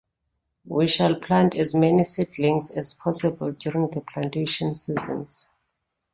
We 0.65 0.87
shall 0.87 1.13
plant 1.19 1.53
as 1.55 1.75
many 1.75 2.03
seedlings 2.05 2.71
as 2.71 2.95
possible 2.95 3.51
during 3.51 3.91
the 3.91 4.01
plantation 4.01 4.73
seasons. 4.73 5.53